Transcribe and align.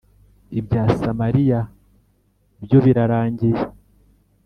Ibya 0.59 0.83
Samariya 0.99 1.59
byo 2.63 2.79
birarangiye: 2.85 3.61